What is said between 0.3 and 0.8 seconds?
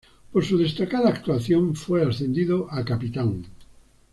Por su